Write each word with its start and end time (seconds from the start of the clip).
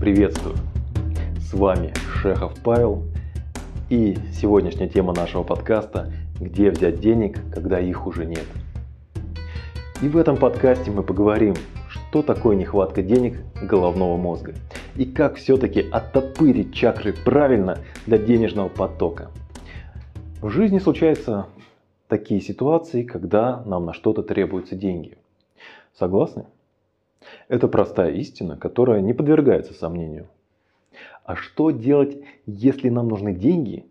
Приветствую! 0.00 0.56
С 1.40 1.52
вами 1.52 1.92
Шехов 2.14 2.54
Павел 2.64 3.02
и 3.90 4.16
сегодняшняя 4.32 4.88
тема 4.88 5.12
нашего 5.12 5.42
подкаста 5.42 6.10
«Где 6.40 6.70
взять 6.70 7.00
денег, 7.00 7.38
когда 7.52 7.78
их 7.78 8.06
уже 8.06 8.24
нет?». 8.24 8.46
И 10.00 10.08
в 10.08 10.16
этом 10.16 10.38
подкасте 10.38 10.90
мы 10.90 11.02
поговорим, 11.02 11.54
что 11.90 12.22
такое 12.22 12.56
нехватка 12.56 13.02
денег 13.02 13.42
головного 13.60 14.16
мозга 14.16 14.54
и 14.96 15.04
как 15.04 15.36
все-таки 15.36 15.82
оттопырить 15.92 16.72
чакры 16.72 17.12
правильно 17.12 17.76
для 18.06 18.16
денежного 18.16 18.70
потока. 18.70 19.30
В 20.40 20.48
жизни 20.48 20.78
случаются 20.78 21.44
такие 22.08 22.40
ситуации, 22.40 23.02
когда 23.02 23.62
нам 23.66 23.84
на 23.84 23.92
что-то 23.92 24.22
требуются 24.22 24.76
деньги. 24.76 25.18
Согласны? 25.92 26.46
Это 27.48 27.68
простая 27.68 28.12
истина, 28.12 28.56
которая 28.56 29.00
не 29.00 29.12
подвергается 29.12 29.74
сомнению. 29.74 30.28
А 31.24 31.36
что 31.36 31.70
делать, 31.70 32.18
если 32.46 32.88
нам 32.88 33.08
нужны 33.08 33.34
деньги, 33.34 33.86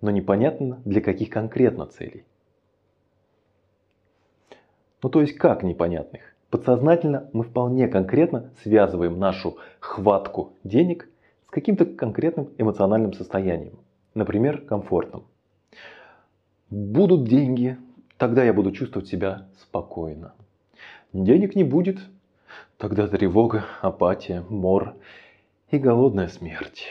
но 0.00 0.10
непонятно 0.10 0.80
для 0.84 1.00
каких 1.00 1.30
конкретно 1.30 1.86
целей? 1.86 2.24
Ну 5.02 5.08
то 5.08 5.20
есть 5.20 5.36
как 5.36 5.62
непонятных? 5.62 6.34
Подсознательно 6.50 7.28
мы 7.32 7.44
вполне 7.44 7.88
конкретно 7.88 8.50
связываем 8.62 9.18
нашу 9.18 9.56
хватку 9.80 10.52
денег 10.62 11.08
с 11.48 11.50
каким-то 11.50 11.86
конкретным 11.86 12.50
эмоциональным 12.56 13.12
состоянием. 13.12 13.78
Например, 14.14 14.60
комфортным. 14.60 15.24
Будут 16.70 17.24
деньги, 17.24 17.78
тогда 18.16 18.44
я 18.44 18.52
буду 18.52 18.72
чувствовать 18.72 19.08
себя 19.08 19.48
спокойно. 19.60 20.34
Денег 21.12 21.54
не 21.54 21.64
будет, 21.64 22.00
тогда 22.78 23.08
тревога, 23.08 23.64
апатия, 23.80 24.44
мор 24.48 24.94
и 25.70 25.78
голодная 25.78 26.28
смерть. 26.28 26.86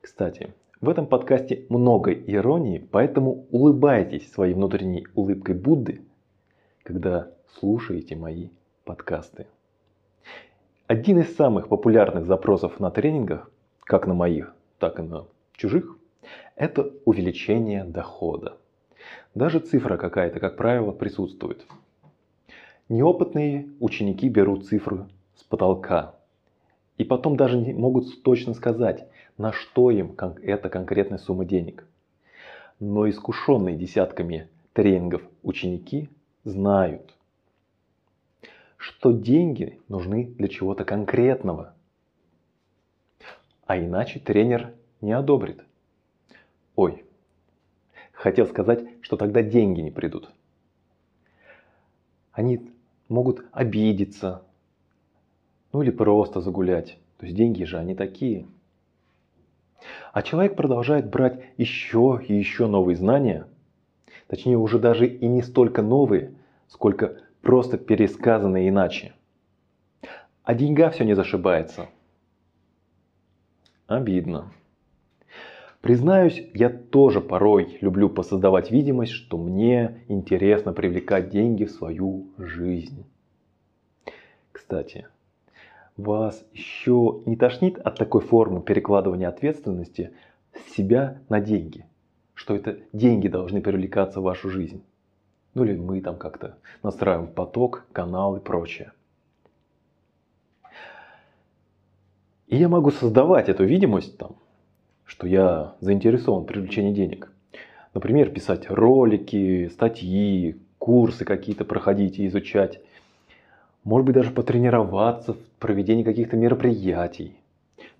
Кстати, 0.00 0.54
в 0.80 0.88
этом 0.88 1.06
подкасте 1.06 1.66
много 1.68 2.12
иронии, 2.12 2.78
поэтому 2.78 3.46
улыбайтесь 3.50 4.30
своей 4.32 4.54
внутренней 4.54 5.06
улыбкой 5.14 5.54
Будды, 5.54 6.02
когда 6.82 7.30
слушаете 7.58 8.16
мои 8.16 8.48
подкасты. 8.84 9.46
Один 10.86 11.20
из 11.20 11.34
самых 11.36 11.68
популярных 11.68 12.26
запросов 12.26 12.80
на 12.80 12.90
тренингах, 12.90 13.50
как 13.84 14.06
на 14.06 14.14
моих, 14.14 14.54
так 14.78 14.98
и 14.98 15.02
на 15.02 15.26
чужих, 15.52 15.96
это 16.56 16.92
увеличение 17.04 17.84
дохода. 17.84 18.56
Даже 19.34 19.60
цифра 19.60 19.96
какая-то, 19.96 20.40
как 20.40 20.56
правило, 20.56 20.92
присутствует. 20.92 21.64
Неопытные 22.92 23.70
ученики 23.80 24.28
берут 24.28 24.66
цифру 24.66 25.08
с 25.36 25.44
потолка. 25.44 26.14
И 26.98 27.04
потом 27.04 27.38
даже 27.38 27.56
не 27.56 27.72
могут 27.72 28.22
точно 28.22 28.52
сказать, 28.52 29.08
на 29.38 29.50
что 29.50 29.90
им 29.90 30.14
эта 30.42 30.68
конкретная 30.68 31.16
сумма 31.16 31.46
денег. 31.46 31.86
Но 32.80 33.08
искушенные 33.08 33.76
десятками 33.76 34.50
тренингов 34.74 35.22
ученики 35.42 36.10
знают, 36.44 37.14
что 38.76 39.12
деньги 39.12 39.80
нужны 39.88 40.26
для 40.26 40.48
чего-то 40.48 40.84
конкретного. 40.84 41.74
А 43.64 43.78
иначе 43.78 44.20
тренер 44.20 44.74
не 45.00 45.12
одобрит. 45.12 45.64
Ой, 46.76 47.06
хотел 48.12 48.46
сказать, 48.46 48.84
что 49.00 49.16
тогда 49.16 49.40
деньги 49.40 49.80
не 49.80 49.90
придут. 49.90 50.30
Они 52.32 52.70
могут 53.08 53.44
обидеться, 53.52 54.42
ну 55.72 55.82
или 55.82 55.90
просто 55.90 56.40
загулять. 56.40 56.98
То 57.18 57.26
есть 57.26 57.36
деньги 57.36 57.64
же 57.64 57.78
они 57.78 57.94
такие. 57.94 58.46
А 60.12 60.22
человек 60.22 60.56
продолжает 60.56 61.08
брать 61.08 61.40
еще 61.56 62.20
и 62.26 62.34
еще 62.34 62.66
новые 62.66 62.96
знания, 62.96 63.46
точнее 64.26 64.56
уже 64.56 64.78
даже 64.78 65.06
и 65.06 65.26
не 65.26 65.42
столько 65.42 65.82
новые, 65.82 66.34
сколько 66.68 67.18
просто 67.40 67.78
пересказанные 67.78 68.68
иначе. 68.68 69.14
А 70.44 70.54
деньга 70.54 70.90
все 70.90 71.04
не 71.04 71.14
зашибается. 71.14 71.88
Обидно. 73.86 74.52
Признаюсь, 75.82 76.48
я 76.54 76.70
тоже 76.70 77.20
порой 77.20 77.76
люблю 77.80 78.08
посоздавать 78.08 78.70
видимость, 78.70 79.10
что 79.10 79.36
мне 79.36 80.04
интересно 80.06 80.72
привлекать 80.72 81.28
деньги 81.28 81.64
в 81.64 81.72
свою 81.72 82.28
жизнь. 82.38 83.04
Кстати, 84.52 85.08
вас 85.96 86.46
еще 86.52 87.22
не 87.26 87.34
тошнит 87.34 87.78
от 87.78 87.98
такой 87.98 88.20
формы 88.20 88.62
перекладывания 88.62 89.28
ответственности 89.28 90.12
с 90.54 90.72
себя 90.72 91.20
на 91.28 91.40
деньги? 91.40 91.84
Что 92.34 92.54
это 92.54 92.78
деньги 92.92 93.26
должны 93.26 93.60
привлекаться 93.60 94.20
в 94.20 94.24
вашу 94.24 94.50
жизнь? 94.50 94.84
Ну 95.54 95.64
или 95.64 95.76
мы 95.76 96.00
там 96.00 96.16
как-то 96.16 96.58
настраиваем 96.84 97.26
поток, 97.26 97.86
канал 97.90 98.36
и 98.36 98.40
прочее. 98.40 98.92
И 102.46 102.56
я 102.56 102.68
могу 102.68 102.92
создавать 102.92 103.48
эту 103.48 103.64
видимость 103.64 104.16
там, 104.16 104.36
что 105.04 105.26
я 105.26 105.74
заинтересован 105.80 106.44
в 106.44 106.46
привлечении 106.46 106.92
денег. 106.92 107.32
Например, 107.94 108.30
писать 108.30 108.70
ролики, 108.70 109.68
статьи, 109.68 110.56
курсы 110.78 111.24
какие-то 111.24 111.64
проходить 111.64 112.18
и 112.18 112.26
изучать. 112.26 112.80
Может 113.84 114.06
быть, 114.06 114.14
даже 114.14 114.30
потренироваться 114.30 115.34
в 115.34 115.38
проведении 115.58 116.02
каких-то 116.02 116.36
мероприятий. 116.36 117.36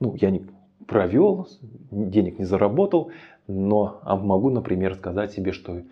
Ну, 0.00 0.16
я 0.20 0.30
не 0.30 0.46
провел, 0.86 1.48
денег 1.90 2.38
не 2.38 2.44
заработал, 2.44 3.10
но 3.46 4.00
а 4.02 4.16
могу, 4.16 4.50
например, 4.50 4.94
сказать 4.94 5.32
себе, 5.32 5.52
что 5.52 5.82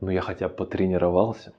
ну, 0.00 0.10
я 0.10 0.20
хотя 0.20 0.48
бы 0.48 0.54
потренировался. 0.54 1.52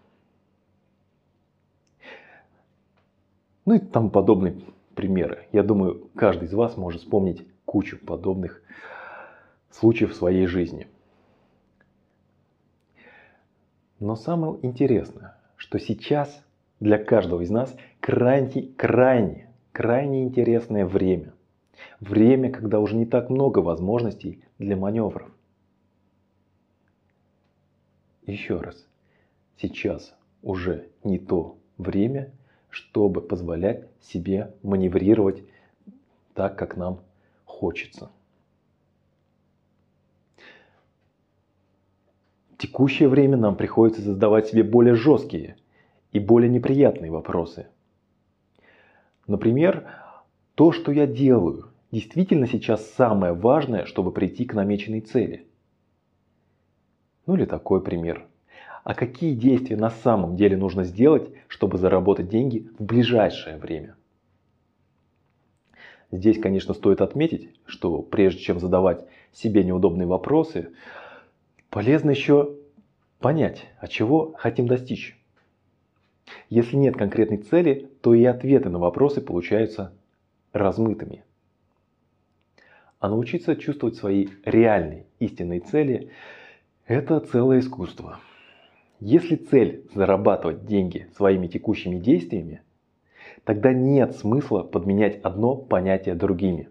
Ну 3.66 3.75
и 3.75 3.79
там 3.79 4.09
подобные 4.09 4.56
примеры. 4.95 5.47
Я 5.51 5.63
думаю, 5.63 6.09
каждый 6.16 6.45
из 6.45 6.53
вас 6.53 6.75
может 6.75 7.01
вспомнить 7.01 7.45
кучу 7.69 8.00
подобных 8.00 8.63
случаев 9.69 10.13
в 10.13 10.16
своей 10.16 10.47
жизни. 10.47 10.88
Но 14.00 14.16
самое 14.16 14.57
интересное, 14.63 15.38
что 15.56 15.78
сейчас 15.78 16.44
для 16.80 16.97
каждого 16.97 17.41
из 17.41 17.52
нас 17.52 17.78
крайне, 18.00 18.63
крайне, 18.75 19.52
крайне 19.72 20.24
интересное 20.24 20.84
время. 20.84 21.31
Время, 22.00 22.52
когда 22.52 22.80
уже 22.80 22.96
не 22.96 23.06
так 23.06 23.30
много 23.30 23.59
возможностей 23.59 24.44
для 24.57 24.75
маневров. 24.75 25.30
Еще 28.25 28.59
раз, 28.59 28.84
сейчас 29.57 30.16
уже 30.41 30.88
не 31.03 31.19
то 31.19 31.56
время, 31.78 32.31
чтобы 32.72 33.22
позволять 33.22 33.86
себе 34.01 34.56
маневрировать 34.63 35.44
так, 36.34 36.57
как 36.57 36.75
нам 36.75 37.01
хочется. 37.59 38.09
В 42.53 42.58
текущее 42.58 43.09
время 43.09 43.38
нам 43.38 43.56
приходится 43.56 44.02
задавать 44.02 44.47
себе 44.47 44.64
более 44.64 44.96
жесткие 44.96 45.58
и 46.14 46.19
более 46.19 46.50
неприятные 46.50 47.12
вопросы. 47.12 47.68
Например, 49.28 49.88
то, 50.56 50.72
что 50.72 50.92
я 50.92 51.06
делаю, 51.06 51.72
действительно 51.92 52.48
сейчас 52.48 52.90
самое 52.92 53.34
важное, 53.34 53.86
чтобы 53.86 54.12
прийти 54.12 54.46
к 54.46 54.53
намеченной 54.53 55.02
цели. 55.02 55.46
Ну 57.25 57.36
или 57.36 57.46
такой 57.46 57.81
пример. 57.84 58.25
А 58.84 58.96
какие 58.96 59.36
действия 59.36 59.75
на 59.75 59.90
самом 59.90 60.36
деле 60.38 60.56
нужно 60.58 60.84
сделать, 60.84 61.30
чтобы 61.48 61.78
заработать 61.78 62.30
деньги 62.30 62.69
в 62.80 62.84
ближайшее 62.84 63.57
время? 63.57 63.95
Здесь, 66.11 66.39
конечно, 66.39 66.73
стоит 66.73 67.01
отметить, 67.01 67.50
что 67.65 68.01
прежде 68.01 68.41
чем 68.41 68.59
задавать 68.59 69.06
себе 69.31 69.63
неудобные 69.63 70.07
вопросы, 70.07 70.71
полезно 71.69 72.09
еще 72.09 72.56
понять, 73.19 73.67
а 73.79 73.88
чего 73.88 74.33
хотим 74.38 74.67
достичь. 74.67 75.15
Если 76.50 76.75
нет 76.77 76.97
конкретной 76.97 77.38
цели, 77.38 77.89
то 78.01 78.13
и 78.13 78.23
ответы 78.25 78.69
на 78.69 78.79
вопросы 78.79 79.21
получаются 79.21 79.94
размытыми. 80.51 81.23
А 83.00 83.07
научиться 83.09 83.56
чувствовать 83.56 83.95
свои 83.95 84.27
реальные 84.44 85.06
истинные 85.19 85.59
цели– 85.59 86.09
это 86.88 87.19
целое 87.19 87.59
искусство. 87.59 88.19
Если 89.00 89.35
цель– 89.35 89.88
зарабатывать 89.94 90.65
деньги 90.65 91.07
своими 91.15 91.47
текущими 91.47 92.00
действиями– 92.00 92.61
тогда 93.44 93.74
нет 93.74 94.16
смысла 94.16 94.64
подменять 94.64 95.20
одно 95.22 95.56
понятие 95.56 96.16
другими. 96.16 96.70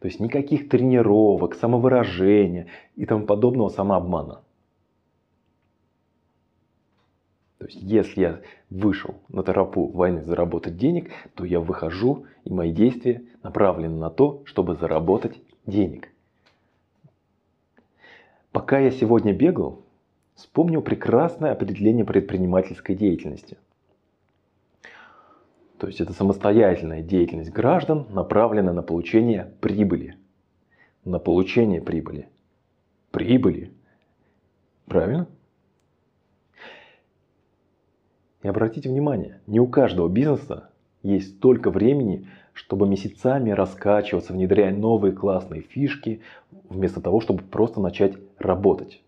То 0.00 0.08
есть 0.08 0.20
никаких 0.20 0.68
тренировок, 0.68 1.54
самовыражения 1.54 2.66
и 2.96 3.06
тому 3.06 3.26
подобного 3.26 3.68
самообмана. 3.68 4.42
То 7.58 7.66
есть, 7.66 7.78
если 7.80 8.20
я 8.20 8.40
вышел 8.68 9.14
на 9.28 9.42
тропу 9.42 9.88
войны 9.88 10.22
заработать 10.22 10.76
денег, 10.76 11.10
то 11.34 11.44
я 11.44 11.58
выхожу, 11.58 12.26
и 12.44 12.52
мои 12.52 12.70
действия 12.70 13.22
направлены 13.42 13.96
на 13.96 14.10
то, 14.10 14.42
чтобы 14.44 14.76
заработать 14.76 15.40
денег. 15.66 16.12
Пока 18.52 18.78
я 18.78 18.90
сегодня 18.90 19.32
бегал, 19.32 19.82
вспомнил 20.34 20.82
прекрасное 20.82 21.52
определение 21.52 22.04
предпринимательской 22.04 22.94
деятельности. 22.94 23.56
То 25.78 25.86
есть 25.86 26.00
это 26.00 26.12
самостоятельная 26.12 27.02
деятельность 27.02 27.50
граждан, 27.50 28.06
направленная 28.10 28.72
на 28.72 28.82
получение 28.82 29.52
прибыли. 29.60 30.16
На 31.04 31.18
получение 31.18 31.82
прибыли. 31.82 32.28
Прибыли. 33.10 33.72
Правильно? 34.86 35.26
И 38.42 38.48
обратите 38.48 38.88
внимание, 38.88 39.40
не 39.46 39.60
у 39.60 39.66
каждого 39.66 40.08
бизнеса 40.08 40.70
есть 41.02 41.36
столько 41.36 41.70
времени, 41.70 42.28
чтобы 42.52 42.88
месяцами 42.88 43.50
раскачиваться, 43.50 44.32
внедряя 44.32 44.74
новые 44.74 45.12
классные 45.12 45.60
фишки, 45.60 46.22
вместо 46.68 47.00
того, 47.00 47.20
чтобы 47.20 47.42
просто 47.42 47.80
начать 47.80 48.14
работать. 48.38 49.02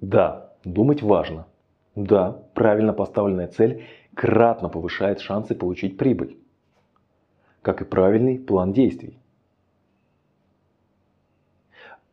Да, 0.00 0.52
думать 0.64 1.02
важно. 1.02 1.46
Да, 1.94 2.42
правильно 2.54 2.92
поставленная 2.92 3.48
цель 3.48 3.84
кратно 4.14 4.68
повышает 4.68 5.20
шансы 5.20 5.54
получить 5.54 5.96
прибыль. 5.96 6.38
Как 7.62 7.80
и 7.80 7.84
правильный 7.84 8.38
план 8.38 8.72
действий. 8.72 9.18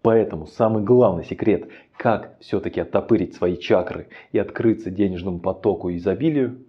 Поэтому 0.01 0.47
самый 0.47 0.83
главный 0.83 1.25
секрет, 1.25 1.69
как 1.97 2.39
все-таки 2.39 2.79
оттопырить 2.79 3.35
свои 3.35 3.57
чакры 3.57 4.07
и 4.31 4.39
открыться 4.39 4.89
денежному 4.89 5.39
потоку 5.39 5.89
и 5.89 5.97
изобилию, 5.97 6.63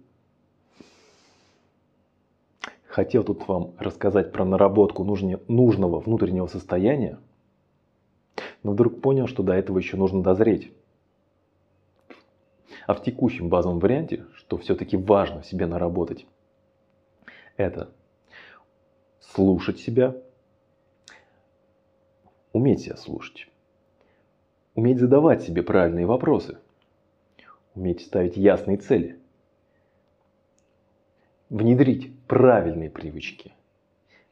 хотел 2.87 3.23
тут 3.23 3.47
вам 3.47 3.71
рассказать 3.77 4.33
про 4.33 4.43
наработку 4.43 5.03
нужного 5.03 5.99
внутреннего 6.01 6.47
состояния, 6.47 7.19
но 8.63 8.71
вдруг 8.71 8.99
понял, 9.01 9.27
что 9.27 9.43
до 9.43 9.53
этого 9.53 9.77
еще 9.77 9.95
нужно 9.95 10.21
дозреть. 10.21 10.71
А 12.91 12.93
в 12.93 13.01
текущем 13.01 13.47
базовом 13.47 13.79
варианте, 13.79 14.25
что 14.33 14.57
все-таки 14.57 14.97
важно 14.97 15.43
себе 15.43 15.65
наработать, 15.65 16.25
это 17.55 17.89
слушать 19.21 19.79
себя, 19.79 20.13
уметь 22.51 22.81
себя 22.81 22.97
слушать, 22.97 23.47
уметь 24.75 24.99
задавать 24.99 25.41
себе 25.41 25.63
правильные 25.63 26.05
вопросы, 26.05 26.57
уметь 27.75 28.01
ставить 28.01 28.35
ясные 28.35 28.75
цели, 28.75 29.17
внедрить 31.49 32.13
правильные 32.27 32.89
привычки, 32.89 33.53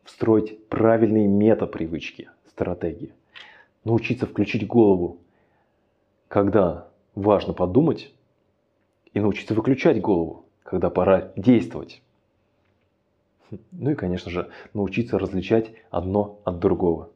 встроить 0.04 0.68
правильные 0.68 1.30
метапривычки, 1.30 2.30
стратегии, 2.50 3.14
научиться 3.86 4.26
включить 4.26 4.68
голову, 4.68 5.18
когда 6.28 6.90
важно 7.16 7.54
подумать, 7.54 8.14
и 9.14 9.20
научиться 9.20 9.54
выключать 9.54 10.02
голову, 10.02 10.46
когда 10.64 10.90
пора 10.90 11.32
действовать. 11.36 12.02
Ну 13.72 13.92
и, 13.92 13.96
конечно 13.96 14.30
же, 14.30 14.50
научиться 14.74 15.18
различать 15.18 15.72
одно 15.90 16.40
от 16.44 16.60
другого. 16.60 17.10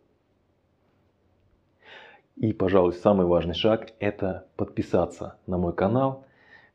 И, 2.35 2.51
пожалуй, 2.51 2.93
самый 2.93 3.27
важный 3.27 3.53
шаг– 3.53 3.91
это 3.99 4.47
подписаться 4.55 5.37
на 5.45 5.57
мой 5.57 5.73
канал, 5.73 6.25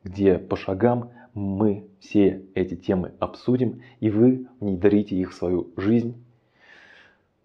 где 0.03 0.37
по 0.37 0.55
шагам 0.55 1.11
мы 1.33 1.87
все 1.99 2.45
эти 2.55 2.75
темы 2.75 3.13
обсудим, 3.19 3.81
и 3.99 4.09
вы 4.09 4.47
внедрите 4.61 5.17
их 5.17 5.31
в 5.31 5.35
свою 5.35 5.71
жизнь. 5.75 6.23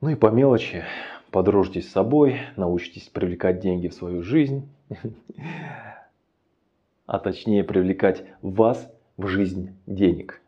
Ну 0.01 0.11
и 0.11 0.15
по 0.15 0.29
мелочи 0.29 0.85
подружитесь 1.33 1.89
с 1.89 1.93
собой, 1.93 2.39
научитесь 2.57 3.09
привлекать 3.09 3.59
деньги 3.59 3.89
в 3.89 3.95
свою 3.95 4.23
жизнь 4.23 4.69
а 7.07 7.19
точнее 7.19 7.65
привлекать 7.65 8.25
вас 8.43 8.91
в 9.17 9.27
жизнь 9.27 9.75
денег. 9.87 10.41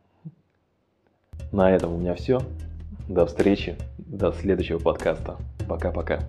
На 1.53 1.71
этом 1.71 1.95
у 1.95 1.99
меня 1.99 2.15
все. 2.15 2.41
До 3.09 3.27
встречи, 3.27 3.77
до 3.99 4.33
следующего 4.33 4.79
подкаста. 4.79 5.37
Пока-пока. 5.69 6.21